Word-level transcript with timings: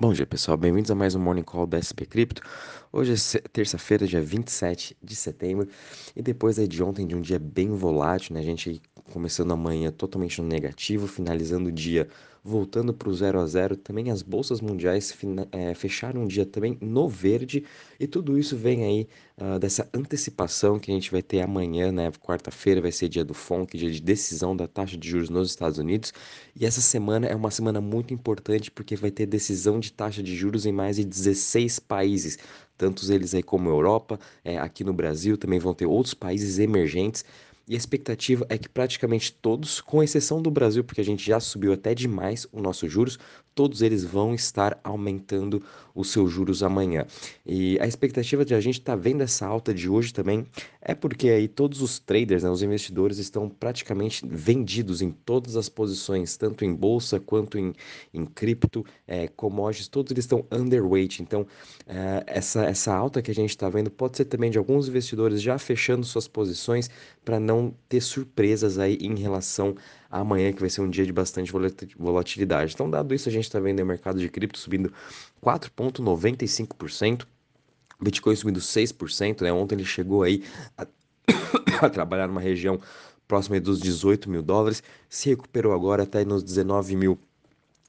Bom 0.00 0.14
dia, 0.14 0.26
pessoal. 0.26 0.56
Bem-vindos 0.56 0.90
a 0.90 0.94
mais 0.94 1.14
um 1.14 1.20
Morning 1.20 1.42
Call 1.42 1.66
da 1.66 1.76
SP 1.76 2.08
Cripto. 2.08 2.40
Hoje 2.90 3.12
é 3.12 3.48
terça-feira, 3.52 4.06
dia 4.06 4.22
27 4.22 4.96
de 5.02 5.14
setembro, 5.14 5.68
e 6.16 6.22
depois 6.22 6.58
aí 6.58 6.66
de 6.66 6.82
ontem, 6.82 7.06
de 7.06 7.14
um 7.14 7.20
dia 7.20 7.38
bem 7.38 7.68
volátil, 7.68 8.32
né? 8.32 8.40
A 8.40 8.42
gente 8.42 8.80
começando 9.12 9.52
amanhã 9.52 9.92
totalmente 9.92 10.40
no 10.40 10.48
negativo, 10.48 11.06
finalizando 11.06 11.68
o 11.68 11.72
dia 11.72 12.08
voltando 12.42 12.92
para 12.92 13.08
o 13.08 13.14
0 13.14 13.40
a 13.40 13.46
0 13.46 13.76
Também 13.76 14.10
as 14.10 14.22
bolsas 14.22 14.60
mundiais 14.60 15.16
é, 15.52 15.74
fecharam 15.74 16.22
um 16.22 16.26
dia 16.26 16.46
também 16.46 16.78
no 16.80 17.08
verde, 17.08 17.64
e 17.98 18.06
tudo 18.06 18.38
isso 18.38 18.56
vem 18.56 18.84
aí 18.84 19.08
uh, 19.38 19.58
dessa 19.58 19.88
antecipação 19.92 20.78
que 20.78 20.90
a 20.90 20.94
gente 20.94 21.10
vai 21.10 21.22
ter 21.22 21.40
amanhã, 21.42 21.92
né? 21.92 22.10
Quarta-feira 22.12 22.80
vai 22.80 22.92
ser 22.92 23.08
dia 23.08 23.24
do 23.24 23.34
FONC, 23.34 23.76
dia 23.76 23.90
de 23.90 24.00
decisão 24.00 24.56
da 24.56 24.66
taxa 24.66 24.96
de 24.96 25.08
juros 25.08 25.28
nos 25.28 25.50
Estados 25.50 25.78
Unidos, 25.78 26.12
e 26.54 26.64
essa 26.64 26.80
semana 26.80 27.26
é 27.26 27.34
uma 27.34 27.50
semana 27.50 27.80
muito 27.80 28.14
importante 28.14 28.70
porque 28.70 28.96
vai 28.96 29.10
ter 29.10 29.26
decisão 29.26 29.78
de 29.78 29.92
taxa 29.92 30.22
de 30.22 30.34
juros 30.34 30.66
em 30.66 30.72
mais 30.72 30.96
de 30.96 31.04
16 31.04 31.78
países 31.80 32.38
tantos 32.80 33.10
eles 33.10 33.34
aí 33.34 33.42
como 33.42 33.68
Europa, 33.68 34.18
é, 34.42 34.56
aqui 34.56 34.82
no 34.82 34.94
Brasil 34.94 35.36
também 35.36 35.58
vão 35.58 35.74
ter 35.74 35.84
outros 35.84 36.14
países 36.14 36.58
emergentes. 36.58 37.26
E 37.70 37.74
a 37.74 37.76
expectativa 37.76 38.44
é 38.48 38.58
que 38.58 38.68
praticamente 38.68 39.32
todos, 39.32 39.80
com 39.80 40.02
exceção 40.02 40.42
do 40.42 40.50
Brasil, 40.50 40.82
porque 40.82 41.00
a 41.00 41.04
gente 41.04 41.24
já 41.24 41.38
subiu 41.38 41.72
até 41.72 41.94
demais 41.94 42.44
os 42.52 42.60
nossos 42.60 42.90
juros, 42.90 43.16
todos 43.54 43.80
eles 43.82 44.02
vão 44.02 44.34
estar 44.34 44.80
aumentando 44.82 45.62
os 45.94 46.10
seus 46.10 46.32
juros 46.32 46.62
amanhã. 46.62 47.06
E 47.44 47.78
a 47.78 47.86
expectativa 47.86 48.44
de 48.44 48.54
a 48.54 48.60
gente 48.60 48.80
estar 48.80 48.96
tá 48.96 49.00
vendo 49.00 49.22
essa 49.22 49.46
alta 49.46 49.74
de 49.74 49.88
hoje 49.88 50.14
também 50.14 50.46
é 50.80 50.94
porque 50.94 51.28
aí 51.28 51.46
todos 51.46 51.82
os 51.82 51.98
traders, 51.98 52.42
né, 52.42 52.50
os 52.50 52.62
investidores 52.62 53.18
estão 53.18 53.48
praticamente 53.48 54.24
vendidos 54.26 55.02
em 55.02 55.10
todas 55.10 55.56
as 55.56 55.68
posições, 55.68 56.36
tanto 56.36 56.64
em 56.64 56.74
bolsa 56.74 57.20
quanto 57.20 57.58
em, 57.58 57.72
em 58.14 58.24
cripto, 58.24 58.84
é, 59.06 59.28
commodities, 59.28 59.88
todos 59.88 60.10
eles 60.10 60.24
estão 60.24 60.44
underweight. 60.50 61.22
Então, 61.22 61.46
é, 61.86 62.24
essa, 62.26 62.64
essa 62.64 62.94
alta 62.94 63.20
que 63.20 63.30
a 63.30 63.34
gente 63.34 63.50
está 63.50 63.68
vendo 63.68 63.90
pode 63.90 64.16
ser 64.16 64.24
também 64.24 64.50
de 64.50 64.58
alguns 64.58 64.88
investidores 64.88 65.42
já 65.42 65.58
fechando 65.58 66.06
suas 66.06 66.26
posições 66.26 66.88
para 67.24 67.38
não 67.38 67.59
ter 67.88 68.00
surpresas 68.00 68.78
aí 68.78 68.96
em 69.00 69.14
relação 69.16 69.74
amanhã, 70.10 70.52
que 70.52 70.60
vai 70.60 70.70
ser 70.70 70.80
um 70.80 70.88
dia 70.88 71.04
de 71.04 71.12
bastante 71.12 71.52
volatilidade. 71.96 72.72
Então, 72.74 72.88
dado 72.88 73.14
isso, 73.14 73.28
a 73.28 73.32
gente 73.32 73.44
está 73.44 73.60
vendo 73.60 73.80
o 73.80 73.86
mercado 73.86 74.18
de 74.18 74.28
cripto 74.28 74.58
subindo 74.58 74.92
4,95%. 75.44 77.26
Bitcoin 78.00 78.36
subindo 78.36 78.60
6%, 78.60 79.42
né? 79.42 79.52
Ontem 79.52 79.74
ele 79.74 79.84
chegou 79.84 80.22
aí 80.22 80.42
a, 80.78 80.86
a 81.84 81.90
trabalhar 81.90 82.26
numa 82.26 82.40
região 82.40 82.80
próxima 83.28 83.60
dos 83.60 83.78
18 83.78 84.28
mil 84.28 84.42
dólares, 84.42 84.82
se 85.08 85.28
recuperou 85.28 85.72
agora 85.72 86.02
até 86.02 86.24
nos 86.24 86.42
19 86.42 86.96
mil 86.96 87.18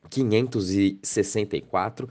564. 0.09 2.05
Uh, 2.05 2.09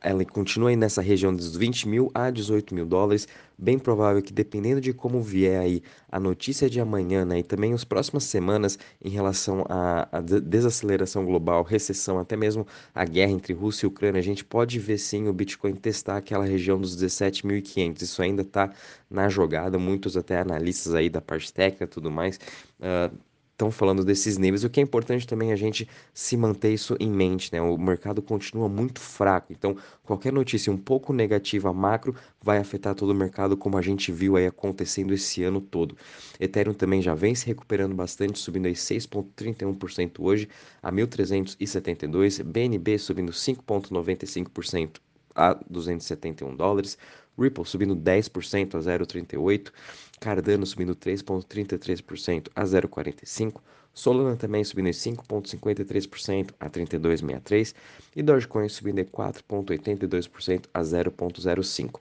ela 0.00 0.24
continua 0.24 0.70
aí 0.70 0.76
nessa 0.76 1.02
região 1.02 1.34
dos 1.34 1.56
20 1.56 1.88
mil 1.88 2.10
a 2.14 2.30
18 2.30 2.74
mil 2.74 2.86
dólares. 2.86 3.28
Bem 3.60 3.76
provável 3.76 4.22
que, 4.22 4.32
dependendo 4.32 4.80
de 4.80 4.92
como 4.92 5.20
vier 5.20 5.60
aí 5.60 5.82
a 6.10 6.20
notícia 6.20 6.70
de 6.70 6.80
amanhã, 6.80 7.24
né, 7.24 7.40
e 7.40 7.42
também 7.42 7.72
as 7.72 7.82
próximas 7.82 8.22
semanas 8.22 8.78
em 9.04 9.08
relação 9.08 9.64
à, 9.68 10.08
à 10.12 10.20
desaceleração 10.20 11.24
global, 11.24 11.64
recessão, 11.64 12.20
até 12.20 12.36
mesmo 12.36 12.64
a 12.94 13.04
guerra 13.04 13.32
entre 13.32 13.52
Rússia 13.52 13.86
e 13.86 13.88
Ucrânia, 13.88 14.20
a 14.20 14.22
gente 14.22 14.44
pode 14.44 14.78
ver 14.78 14.98
sim 14.98 15.26
o 15.26 15.32
Bitcoin 15.32 15.74
testar 15.74 16.18
aquela 16.18 16.44
região 16.44 16.80
dos 16.80 16.96
17.500. 16.96 18.00
Isso 18.02 18.22
ainda 18.22 18.42
está 18.42 18.72
na 19.10 19.28
jogada. 19.28 19.76
Muitos 19.76 20.16
até 20.16 20.38
analistas 20.38 20.94
aí 20.94 21.10
da 21.10 21.20
parte 21.20 21.52
técnica 21.52 21.84
e 21.84 21.88
tudo 21.88 22.12
mais. 22.12 22.38
Uh, 22.78 23.12
estão 23.58 23.72
falando 23.72 24.04
desses 24.04 24.38
níveis. 24.38 24.62
O 24.62 24.70
que 24.70 24.78
é 24.78 24.82
importante 24.82 25.26
também 25.26 25.52
a 25.52 25.56
gente 25.56 25.88
se 26.14 26.36
manter 26.36 26.72
isso 26.72 26.96
em 27.00 27.10
mente, 27.10 27.52
né? 27.52 27.60
O 27.60 27.76
mercado 27.76 28.22
continua 28.22 28.68
muito 28.68 29.00
fraco, 29.00 29.52
então 29.52 29.76
qualquer 30.04 30.32
notícia 30.32 30.72
um 30.72 30.76
pouco 30.76 31.12
negativa 31.12 31.72
macro 31.72 32.14
vai 32.40 32.58
afetar 32.58 32.94
todo 32.94 33.10
o 33.10 33.14
mercado, 33.14 33.56
como 33.56 33.76
a 33.76 33.82
gente 33.82 34.12
viu 34.12 34.36
aí 34.36 34.46
acontecendo 34.46 35.12
esse 35.12 35.42
ano 35.42 35.60
todo. 35.60 35.96
Ethereum 36.38 36.72
também 36.72 37.02
já 37.02 37.14
vem 37.16 37.34
se 37.34 37.46
recuperando 37.46 37.96
bastante, 37.96 38.38
subindo 38.38 38.66
aí 38.66 38.74
6,31% 38.74 40.20
hoje 40.20 40.48
a 40.80 40.92
1.372, 40.92 42.44
BNB 42.44 42.96
subindo 42.96 43.32
5,95% 43.32 45.00
a 45.34 45.54
271 45.68 46.54
dólares, 46.54 46.96
Ripple 47.38 47.64
subindo 47.64 47.94
10% 47.94 48.74
a 48.74 48.78
0,38%, 48.78 49.72
Cardano 50.20 50.66
subindo 50.66 50.94
3,33% 50.94 52.48
a 52.54 52.64
0,45%, 52.64 53.54
Solana 53.94 54.36
também 54.36 54.62
subindo 54.62 54.90
5,53% 54.90 56.50
a 56.60 56.70
32,63% 56.70 57.74
e 58.14 58.22
Dogecoin 58.22 58.68
subindo 58.68 59.04
4,82% 59.04 60.66
a 60.72 60.80
0,05%. 60.80 62.00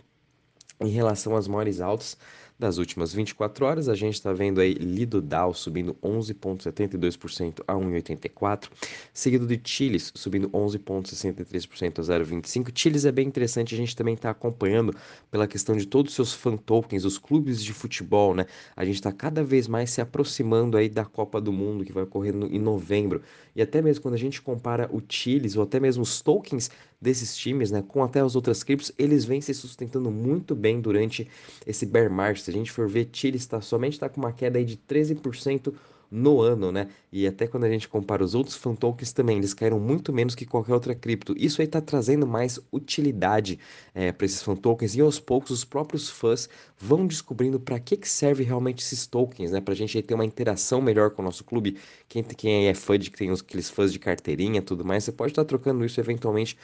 Em 0.80 0.90
relação 0.90 1.36
às 1.36 1.48
maiores 1.48 1.82
altas, 1.82 2.18
das 2.60 2.78
últimas 2.78 3.14
24 3.14 3.66
horas, 3.66 3.88
a 3.88 3.94
gente 3.94 4.16
está 4.16 4.34
vendo 4.34 4.60
aí 4.60 4.74
Lido 4.74 5.22
Dow 5.22 5.54
subindo 5.54 5.96
11,72% 6.04 7.62
a 7.68 7.74
1,84, 7.74 8.70
seguido 9.14 9.46
de 9.46 9.62
Chiles 9.64 10.12
subindo 10.16 10.50
11,63% 10.50 12.00
a 12.00 12.02
0,25. 12.02 12.72
Chiles 12.74 13.06
é 13.06 13.12
bem 13.12 13.28
interessante, 13.28 13.76
a 13.76 13.78
gente 13.78 13.96
também 13.96 14.16
está 14.16 14.32
acompanhando 14.32 14.96
pela 15.30 15.48
questão 15.48 15.78
de 15.78 15.86
todos 15.86 16.12
os 16.12 16.16
seus 16.16 16.34
fan 16.34 16.58
tokens, 16.58 17.06
os 17.06 17.20
clubes 17.20 17.64
de 17.64 17.74
futebol, 17.74 18.34
né? 18.34 18.48
A 18.76 18.84
gente 18.84 18.96
está 18.96 19.12
cada 19.12 19.44
vez 19.44 19.68
mais 19.68 19.92
se 19.92 20.02
aproximando 20.02 20.78
aí 20.78 20.90
da 20.90 21.06
Copa 21.06 21.40
do 21.40 21.54
Mundo 21.54 21.86
que 21.86 21.94
vai 21.94 22.04
ocorrer 22.04 22.34
no, 22.34 22.48
em 22.48 22.60
novembro. 22.60 23.22
E 23.56 23.62
até 23.62 23.82
mesmo 23.82 24.02
quando 24.02 24.16
a 24.16 24.20
gente 24.20 24.42
compara 24.42 24.90
o 24.92 25.02
Chiles 25.08 25.56
ou 25.56 25.64
até 25.64 25.80
mesmo 25.80 26.02
os 26.02 26.22
tokens 26.22 26.72
desses 27.00 27.36
times, 27.36 27.72
né, 27.72 27.84
com 27.88 28.04
até 28.04 28.22
as 28.22 28.36
outras 28.36 28.64
criptos, 28.64 28.92
eles 28.98 29.24
vêm 29.24 29.40
se 29.40 29.54
sustentando 29.54 30.10
muito 30.10 30.56
bem 30.56 30.82
durante 30.82 31.28
esse 31.66 31.86
bear 31.86 32.12
market. 32.12 32.44
Se 32.44 32.50
a 32.50 32.54
gente 32.54 32.72
for 32.72 32.88
ver, 32.88 33.10
Chile 33.14 33.38
está 33.38 33.62
somente 33.62 33.94
está 33.94 34.10
com 34.10 34.20
uma 34.20 34.34
queda 34.34 34.58
aí 34.58 34.66
de 34.66 34.78
13% 34.78 35.74
no 36.10 36.42
ano, 36.42 36.72
né? 36.72 36.88
E 37.12 37.28
até 37.28 37.48
quando 37.48 37.64
a 37.66 37.70
gente 37.70 37.88
compara 37.88 38.24
os 38.24 38.36
outros 38.36 38.56
fan 38.56 38.76
tokens 38.76 39.12
também, 39.12 39.38
eles 39.38 39.54
caíram 39.54 39.80
muito 39.80 40.14
menos 40.14 40.36
que 40.36 40.46
qualquer 40.46 40.74
outra 40.74 40.94
cripto. 40.96 41.34
Isso 41.38 41.62
aí 41.62 41.68
está 41.68 41.82
trazendo 41.82 42.28
mais 42.28 42.60
utilidade 42.72 43.60
é, 43.94 44.12
para 44.12 44.26
esses 44.26 44.42
fan 44.42 44.56
tokens 44.56 44.96
e 44.96 45.02
aos 45.02 45.20
poucos 45.20 45.52
os 45.52 45.66
próprios 45.66 46.10
fãs 46.10 46.50
vão 46.78 47.08
descobrindo 47.08 47.60
para 47.60 47.80
que, 47.80 47.98
que 47.98 48.10
serve 48.10 48.44
realmente 48.44 48.84
esses 48.84 49.08
tokens, 49.08 49.52
né? 49.52 49.62
Para 49.62 49.74
a 49.74 49.78
gente 49.78 50.02
ter 50.02 50.14
uma 50.14 50.26
interação 50.26 50.82
melhor 50.82 51.12
com 51.12 51.22
o 51.22 51.26
nosso 51.26 51.44
clube. 51.44 51.78
Quem, 52.08 52.24
quem 52.24 52.68
é 52.68 52.74
fã 52.74 52.98
de 52.98 53.10
que 53.10 53.18
tem 53.18 53.32
aqueles 53.32 53.70
fãs 53.70 53.92
de 53.92 54.00
carteirinha 54.00 54.62
tudo 54.62 54.86
mais, 54.86 55.04
você 55.04 55.12
pode 55.12 55.32
estar 55.32 55.44
tá 55.44 55.48
trocando 55.48 55.84
isso 55.86 56.00
eventualmente 56.00 56.58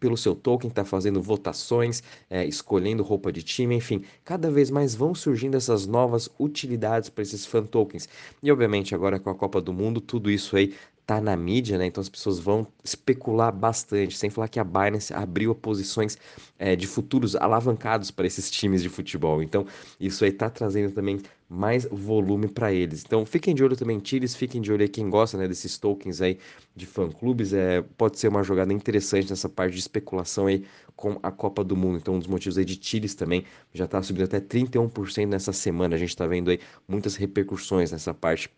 pelo 0.00 0.16
seu 0.16 0.34
token, 0.34 0.70
tá 0.70 0.84
fazendo 0.84 1.20
votações, 1.20 2.02
é, 2.30 2.44
escolhendo 2.46 3.02
roupa 3.02 3.32
de 3.32 3.42
time, 3.42 3.74
enfim, 3.76 4.02
cada 4.24 4.50
vez 4.50 4.70
mais 4.70 4.94
vão 4.94 5.14
surgindo 5.14 5.56
essas 5.56 5.86
novas 5.86 6.28
utilidades 6.38 7.08
para 7.10 7.22
esses 7.22 7.44
fan 7.44 7.64
tokens. 7.64 8.08
E 8.42 8.50
obviamente 8.50 8.87
agora 8.94 9.18
com 9.18 9.30
a 9.30 9.34
Copa 9.34 9.60
do 9.60 9.72
Mundo, 9.72 10.00
tudo 10.00 10.30
isso 10.30 10.56
aí 10.56 10.74
tá 11.08 11.22
na 11.22 11.34
mídia, 11.34 11.78
né? 11.78 11.86
Então 11.86 12.02
as 12.02 12.08
pessoas 12.10 12.38
vão 12.38 12.66
especular 12.84 13.50
bastante. 13.50 14.14
Sem 14.14 14.28
falar 14.28 14.46
que 14.46 14.60
a 14.60 14.64
Binance 14.64 15.14
abriu 15.14 15.54
posições 15.54 16.18
é, 16.58 16.76
de 16.76 16.86
futuros 16.86 17.34
alavancados 17.34 18.10
para 18.10 18.26
esses 18.26 18.50
times 18.50 18.82
de 18.82 18.90
futebol. 18.90 19.42
Então 19.42 19.66
isso 19.98 20.22
aí 20.22 20.30
tá 20.30 20.50
trazendo 20.50 20.92
também 20.92 21.18
mais 21.48 21.86
volume 21.90 22.46
para 22.46 22.74
eles. 22.74 23.02
Então 23.06 23.24
fiquem 23.24 23.54
de 23.54 23.64
olho 23.64 23.74
também, 23.74 23.98
Tires, 23.98 24.36
fiquem 24.36 24.60
de 24.60 24.70
olho 24.70 24.82
aí 24.82 24.88
quem 24.88 25.08
gosta 25.08 25.38
né, 25.38 25.48
desses 25.48 25.78
tokens 25.78 26.20
aí 26.20 26.38
de 26.76 26.84
fã-clubes. 26.84 27.54
É, 27.54 27.80
pode 27.96 28.18
ser 28.18 28.28
uma 28.28 28.42
jogada 28.42 28.70
interessante 28.70 29.30
nessa 29.30 29.48
parte 29.48 29.72
de 29.72 29.80
especulação 29.80 30.46
aí 30.46 30.66
com 30.94 31.18
a 31.22 31.30
Copa 31.30 31.64
do 31.64 31.74
Mundo. 31.74 31.96
Então 31.96 32.16
um 32.16 32.18
dos 32.18 32.28
motivos 32.28 32.58
aí 32.58 32.66
de 32.66 32.76
Tires 32.76 33.14
também 33.14 33.44
já 33.72 33.86
está 33.86 34.02
subindo 34.02 34.24
até 34.24 34.40
31% 34.40 35.26
nessa 35.26 35.54
semana. 35.54 35.96
A 35.96 35.98
gente 35.98 36.10
está 36.10 36.26
vendo 36.26 36.50
aí 36.50 36.60
muitas 36.86 37.16
repercussões 37.16 37.92
nessa 37.92 38.12
parte 38.12 38.50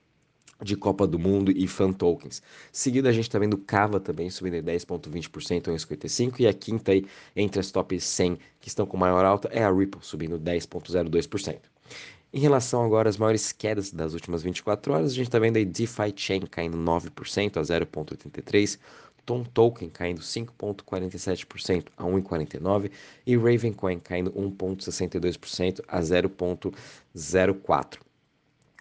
de 0.63 0.77
Copa 0.77 1.07
do 1.07 1.19
Mundo 1.19 1.51
e 1.51 1.67
fan 1.67 1.93
tokens. 1.93 2.43
Seguido 2.73 3.09
a 3.09 3.13
gente 3.13 3.25
está 3.25 3.39
vendo 3.39 3.59
Cava 3.59 3.99
também 3.99 4.31
subindo 4.31 4.63
10,20% 4.63 5.69
a 5.69 5.73
1,55% 5.73 6.41
e 6.41 6.47
a 6.47 6.53
quinta 6.53 6.93
aí 6.93 7.05
entre 7.35 7.61
as 7.61 7.71
top 7.71 7.99
100 7.99 8.39
que 8.61 8.69
estão 8.69 8.87
com 8.87 8.97
maior 8.97 9.25
alta 9.25 9.49
é 9.53 9.65
a 9.65 9.73
Ripple 9.73 10.01
subindo 10.03 10.39
10,02%. 10.39 11.59
Em 12.33 12.39
relação 12.39 12.85
agora 12.85 13.09
às 13.09 13.17
maiores 13.17 13.51
quedas 13.51 13.91
das 13.91 14.15
últimas 14.15 14.45
24 14.45 14.93
horas, 14.93 15.11
a 15.11 15.15
gente 15.15 15.27
está 15.27 15.41
vendo 15.41 15.57
aí 15.57 15.65
DeFi 15.65 16.13
Chain 16.15 16.43
caindo 16.43 16.79
9% 16.79 17.57
a 17.57 17.63
0,83%, 17.63 18.79
Tom 19.27 19.43
Token 19.45 19.91
caindo 19.91 20.21
5,47% 20.21 21.87
a 21.97 22.05
1,49% 22.05 22.91
e 23.27 23.37
Ravencoin 23.37 23.99
caindo 23.99 24.31
1,62% 24.33 25.81
a 25.89 26.01
0,04%. 26.01 27.99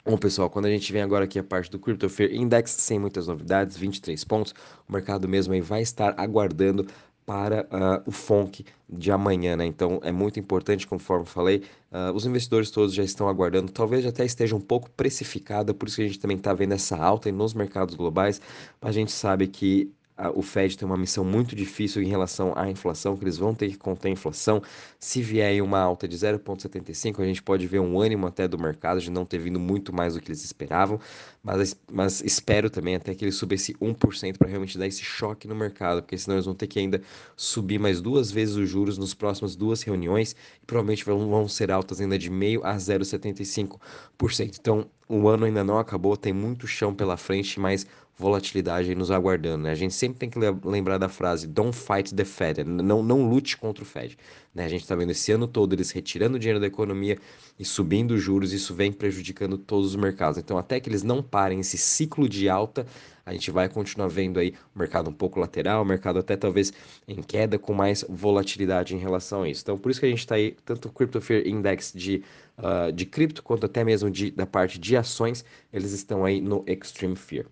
Bom, 0.05 0.17
pessoal, 0.17 0.49
quando 0.49 0.65
a 0.65 0.69
gente 0.69 0.91
vem 0.93 1.01
agora 1.01 1.25
aqui 1.25 1.37
a 1.37 1.43
parte 1.43 1.69
do 1.69 1.77
Crypto 1.77 2.09
Fear 2.09 2.33
Index, 2.33 2.71
sem 2.71 2.97
muitas 2.97 3.27
novidades, 3.27 3.75
23 3.75 4.23
pontos, 4.23 4.53
o 4.87 4.93
mercado 4.93 5.27
mesmo 5.27 5.53
aí 5.53 5.61
vai 5.61 5.81
estar 5.81 6.13
aguardando 6.17 6.87
para 7.25 7.63
uh, 7.65 8.09
o 8.09 8.11
FONC 8.11 8.65
de 8.89 9.11
amanhã, 9.11 9.55
né? 9.55 9.65
Então 9.65 9.99
é 10.01 10.11
muito 10.11 10.39
importante, 10.39 10.87
conforme 10.87 11.25
falei, 11.25 11.63
uh, 11.91 12.11
os 12.15 12.25
investidores 12.25 12.71
todos 12.71 12.93
já 12.93 13.03
estão 13.03 13.27
aguardando, 13.27 13.71
talvez 13.71 14.05
até 14.05 14.25
esteja 14.25 14.55
um 14.55 14.61
pouco 14.61 14.89
precificada, 14.91 15.73
por 15.73 15.87
isso 15.87 15.97
que 15.97 16.03
a 16.03 16.07
gente 16.07 16.19
também 16.19 16.37
está 16.37 16.53
vendo 16.53 16.73
essa 16.73 16.97
alta 16.97 17.31
nos 17.31 17.53
mercados 17.53 17.93
globais. 17.93 18.41
A 18.81 18.91
gente 18.91 19.11
sabe 19.11 19.47
que 19.47 19.93
o 20.35 20.41
Fed 20.41 20.77
tem 20.77 20.85
uma 20.85 20.97
missão 20.97 21.23
muito 21.23 21.55
difícil 21.55 22.01
em 22.01 22.07
relação 22.07 22.53
à 22.55 22.69
inflação, 22.69 23.15
que 23.15 23.23
eles 23.23 23.37
vão 23.37 23.55
ter 23.55 23.69
que 23.69 23.77
conter 23.77 24.09
a 24.09 24.11
inflação. 24.11 24.61
Se 24.99 25.21
vier 25.21 25.61
uma 25.63 25.79
alta 25.79 26.07
de 26.07 26.17
0,75, 26.17 27.21
a 27.21 27.25
gente 27.25 27.41
pode 27.41 27.65
ver 27.67 27.79
um 27.79 27.99
ânimo 27.99 28.27
até 28.27 28.47
do 28.47 28.57
mercado 28.59 28.99
de 28.99 29.09
não 29.09 29.25
ter 29.25 29.37
vindo 29.37 29.59
muito 29.59 29.93
mais 29.93 30.15
do 30.15 30.21
que 30.21 30.29
eles 30.29 30.43
esperavam, 30.43 30.99
mas, 31.41 31.75
mas 31.91 32.21
espero 32.21 32.69
também 32.69 32.95
até 32.95 33.15
que 33.15 33.23
eles 33.23 33.35
subam 33.35 33.55
esse 33.55 33.73
1% 33.75 34.37
para 34.37 34.49
realmente 34.49 34.77
dar 34.77 34.87
esse 34.87 35.03
choque 35.03 35.47
no 35.47 35.55
mercado, 35.55 36.01
porque 36.01 36.17
senão 36.17 36.35
eles 36.35 36.45
vão 36.45 36.55
ter 36.55 36.67
que 36.67 36.79
ainda 36.79 37.01
subir 37.35 37.79
mais 37.79 38.01
duas 38.01 38.29
vezes 38.31 38.55
os 38.55 38.69
juros 38.69 38.97
nas 38.97 39.13
próximas 39.13 39.55
duas 39.55 39.81
reuniões 39.81 40.35
e 40.61 40.65
provavelmente 40.65 41.05
vão, 41.05 41.29
vão 41.29 41.47
ser 41.47 41.71
altas 41.71 42.01
ainda 42.01 42.17
de 42.17 42.29
meio 42.29 42.63
a 42.65 42.75
0,75%. 42.75 44.57
Então, 44.59 44.89
o 45.09 45.27
ano 45.27 45.45
ainda 45.45 45.63
não 45.63 45.79
acabou, 45.79 46.15
tem 46.15 46.31
muito 46.31 46.67
chão 46.67 46.93
pela 46.93 47.17
frente, 47.17 47.59
mas 47.59 47.85
volatilidade 48.15 48.89
aí 48.89 48.95
nos 48.95 49.09
aguardando, 49.09 49.63
né? 49.63 49.71
A 49.71 49.75
gente 49.75 49.93
sempre 49.93 50.19
tem 50.19 50.29
que 50.29 50.37
lembrar 50.63 50.97
da 50.97 51.07
frase 51.07 51.47
Don't 51.47 51.75
fight 51.75 52.13
the 52.13 52.25
Fed, 52.25 52.63
não, 52.65 53.01
não 53.01 53.27
lute 53.27 53.57
contra 53.57 53.81
o 53.81 53.87
Fed. 53.87 54.17
Né? 54.53 54.65
A 54.65 54.67
gente 54.67 54.81
está 54.81 54.93
vendo 54.93 55.11
esse 55.11 55.31
ano 55.31 55.47
todo 55.47 55.73
eles 55.73 55.89
retirando 55.89 56.37
dinheiro 56.37 56.59
da 56.59 56.67
economia 56.67 57.17
e 57.57 57.63
subindo 57.63 58.11
os 58.11 58.21
juros, 58.21 58.51
isso 58.51 58.73
vem 58.75 58.91
prejudicando 58.91 59.57
todos 59.57 59.87
os 59.87 59.95
mercados. 59.95 60.37
Então, 60.37 60.57
até 60.57 60.79
que 60.81 60.89
eles 60.89 61.01
não 61.01 61.23
parem 61.23 61.61
esse 61.61 61.77
ciclo 61.77 62.27
de 62.27 62.49
alta, 62.49 62.85
a 63.29 63.33
gente 63.33 63.51
vai 63.51 63.69
continuar 63.69 64.07
vendo 64.07 64.39
aí 64.39 64.55
o 64.75 64.79
mercado 64.79 65.07
um 65.07 65.13
pouco 65.13 65.39
lateral, 65.39 65.83
o 65.83 65.85
mercado 65.85 66.17
até 66.17 66.35
talvez 66.35 66.73
em 67.07 67.21
queda, 67.21 67.59
com 67.59 67.73
mais 67.73 68.03
volatilidade 68.09 68.95
em 68.95 68.97
relação 68.97 69.43
a 69.43 69.49
isso. 69.49 69.61
Então, 69.61 69.77
por 69.77 69.91
isso 69.91 69.99
que 69.99 70.07
a 70.07 70.09
gente 70.09 70.19
está 70.19 70.33
aí, 70.33 70.57
tanto 70.65 70.87
o 70.87 70.91
Crypto 70.91 71.21
Fear 71.21 71.47
Index 71.47 71.93
de, 71.93 72.23
uh, 72.57 72.91
de 72.91 73.05
cripto, 73.05 73.43
quanto 73.43 73.67
até 73.67 73.83
mesmo 73.83 74.09
de, 74.09 74.31
da 74.31 74.47
parte 74.47 74.79
de 74.79 74.97
ações, 74.97 75.45
eles 75.71 75.91
estão 75.91 76.25
aí 76.25 76.41
no 76.41 76.63
Extreme 76.65 77.15
Fear. 77.15 77.45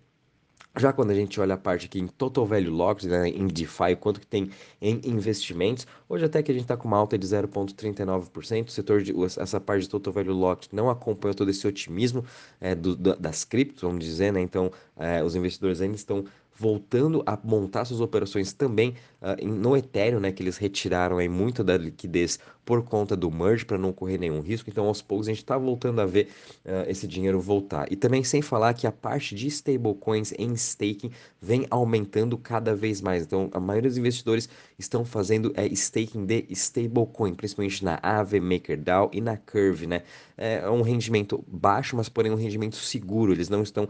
Já 0.76 0.92
quando 0.92 1.10
a 1.10 1.14
gente 1.14 1.40
olha 1.40 1.54
a 1.54 1.58
parte 1.58 1.86
aqui 1.86 1.98
em 1.98 2.06
Total 2.06 2.46
Value 2.46 2.70
Locked, 2.70 3.08
né, 3.08 3.28
em 3.28 3.46
DeFi, 3.48 3.96
quanto 3.98 4.20
que 4.20 4.26
tem 4.26 4.50
em 4.80 5.00
investimentos, 5.04 5.86
hoje 6.08 6.24
até 6.24 6.42
que 6.42 6.52
a 6.52 6.54
gente 6.54 6.64
está 6.64 6.76
com 6.76 6.86
uma 6.86 6.96
alta 6.96 7.18
de 7.18 7.26
0,39%, 7.26 8.68
o 8.68 8.70
setor 8.70 9.02
de, 9.02 9.12
essa 9.40 9.60
parte 9.60 9.82
de 9.82 9.88
Total 9.88 10.12
Value 10.12 10.34
Locked 10.34 10.68
não 10.72 10.88
acompanha 10.88 11.34
todo 11.34 11.50
esse 11.50 11.66
otimismo 11.66 12.24
é, 12.60 12.74
do, 12.74 12.94
das 12.94 13.44
criptos, 13.44 13.82
vamos 13.82 14.04
dizer, 14.04 14.32
né, 14.32 14.40
então 14.40 14.70
é, 14.96 15.22
os 15.22 15.34
investidores 15.34 15.80
ainda 15.80 15.96
estão 15.96 16.24
voltando 16.58 17.22
a 17.24 17.38
montar 17.42 17.84
suas 17.84 18.00
operações 18.00 18.52
também 18.52 18.94
uh, 19.22 19.46
no 19.46 19.76
Ethereum, 19.76 20.18
né, 20.18 20.32
que 20.32 20.42
eles 20.42 20.56
retiraram 20.56 21.18
aí 21.18 21.28
muita 21.28 21.62
da 21.62 21.76
liquidez 21.76 22.38
por 22.64 22.82
conta 22.82 23.16
do 23.16 23.30
merge 23.30 23.64
para 23.64 23.78
não 23.78 23.92
correr 23.92 24.18
nenhum 24.18 24.40
risco. 24.40 24.68
Então, 24.68 24.86
aos 24.86 25.00
poucos 25.00 25.28
a 25.28 25.30
gente 25.30 25.38
está 25.38 25.56
voltando 25.56 26.00
a 26.00 26.06
ver 26.06 26.28
uh, 26.66 26.90
esse 26.90 27.06
dinheiro 27.06 27.40
voltar. 27.40 27.90
E 27.90 27.96
também 27.96 28.24
sem 28.24 28.42
falar 28.42 28.74
que 28.74 28.86
a 28.86 28.92
parte 28.92 29.34
de 29.34 29.46
stablecoins 29.46 30.34
em 30.36 30.52
staking 30.52 31.10
vem 31.40 31.66
aumentando 31.70 32.36
cada 32.36 32.74
vez 32.74 33.00
mais. 33.00 33.22
Então, 33.22 33.48
a 33.52 33.60
maioria 33.60 33.88
dos 33.88 33.96
investidores 33.96 34.48
estão 34.78 35.04
fazendo 35.04 35.52
é, 35.56 35.66
staking 35.66 36.24
de 36.24 36.46
stablecoin, 36.50 37.34
principalmente 37.34 37.84
na 37.84 37.98
Aave, 38.02 38.38
MakerDAO 38.38 39.10
e 39.12 39.20
na 39.20 39.36
Curve, 39.36 39.86
né? 39.86 40.02
É 40.36 40.70
um 40.70 40.82
rendimento 40.82 41.44
baixo, 41.48 41.96
mas 41.96 42.08
porém 42.08 42.30
um 42.30 42.36
rendimento 42.36 42.76
seguro. 42.76 43.32
Eles 43.32 43.48
não 43.48 43.62
estão 43.62 43.88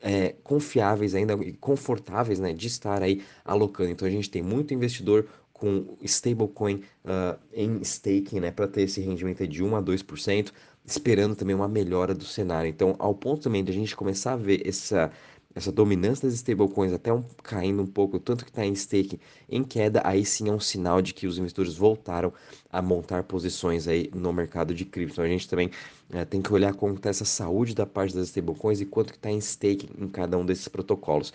é, 0.00 0.34
confiáveis 0.42 1.14
ainda 1.14 1.34
e 1.34 1.52
confortáveis 1.52 2.38
né, 2.38 2.52
de 2.52 2.66
estar 2.66 3.02
aí 3.02 3.22
alocando. 3.44 3.90
Então 3.90 4.08
a 4.08 4.10
gente 4.10 4.30
tem 4.30 4.42
muito 4.42 4.72
investidor 4.72 5.26
com 5.52 5.94
stablecoin 6.02 6.82
uh, 7.04 7.38
em 7.52 7.82
staking 7.82 8.40
né, 8.40 8.50
para 8.50 8.66
ter 8.66 8.82
esse 8.82 8.98
rendimento 9.02 9.46
de 9.46 9.62
1 9.62 9.76
a 9.76 9.82
2%, 9.82 10.52
esperando 10.86 11.36
também 11.36 11.54
uma 11.54 11.68
melhora 11.68 12.14
do 12.14 12.24
cenário. 12.24 12.66
Então, 12.66 12.96
ao 12.98 13.14
ponto 13.14 13.42
também 13.42 13.62
de 13.62 13.70
a 13.70 13.74
gente 13.74 13.94
começar 13.94 14.32
a 14.32 14.36
ver 14.36 14.66
essa 14.66 15.12
essa 15.54 15.72
dominância 15.72 16.28
das 16.28 16.34
stablecoins 16.34 16.92
até 16.92 17.12
um, 17.12 17.24
caindo 17.42 17.82
um 17.82 17.86
pouco, 17.86 18.20
tanto 18.20 18.44
que 18.44 18.50
está 18.50 18.64
em 18.64 18.74
stake 18.74 19.18
em 19.48 19.64
queda, 19.64 20.00
aí 20.04 20.24
sim 20.24 20.48
é 20.48 20.52
um 20.52 20.60
sinal 20.60 21.02
de 21.02 21.12
que 21.12 21.26
os 21.26 21.38
investidores 21.38 21.74
voltaram 21.74 22.32
a 22.70 22.80
montar 22.80 23.24
posições 23.24 23.88
aí 23.88 24.10
no 24.14 24.32
mercado 24.32 24.72
de 24.72 24.84
cripto. 24.84 25.14
Então 25.14 25.24
a 25.24 25.28
gente 25.28 25.48
também 25.48 25.70
é, 26.12 26.24
tem 26.24 26.40
que 26.40 26.52
olhar 26.52 26.72
como 26.74 26.94
está 26.94 27.10
essa 27.10 27.24
saúde 27.24 27.74
da 27.74 27.84
parte 27.84 28.14
das 28.14 28.28
stablecoins 28.28 28.80
e 28.80 28.86
quanto 28.86 29.12
que 29.12 29.18
está 29.18 29.30
em 29.30 29.40
stake 29.40 29.88
em 29.98 30.08
cada 30.08 30.38
um 30.38 30.46
desses 30.46 30.68
protocolos. 30.68 31.32